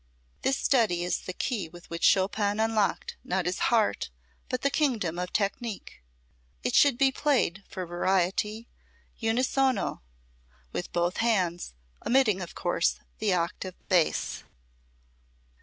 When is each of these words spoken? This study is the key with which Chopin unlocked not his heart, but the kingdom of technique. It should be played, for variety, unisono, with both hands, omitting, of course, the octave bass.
This 0.41 0.57
study 0.57 1.03
is 1.03 1.19
the 1.19 1.31
key 1.33 1.69
with 1.69 1.87
which 1.91 2.01
Chopin 2.03 2.59
unlocked 2.59 3.17
not 3.23 3.45
his 3.45 3.59
heart, 3.69 4.09
but 4.49 4.63
the 4.63 4.71
kingdom 4.71 5.19
of 5.19 5.31
technique. 5.31 6.01
It 6.63 6.73
should 6.73 6.97
be 6.97 7.11
played, 7.11 7.63
for 7.69 7.85
variety, 7.85 8.67
unisono, 9.21 10.01
with 10.71 10.91
both 10.91 11.17
hands, 11.17 11.75
omitting, 12.03 12.41
of 12.41 12.55
course, 12.55 12.97
the 13.19 13.35
octave 13.35 13.75
bass. 13.89 14.43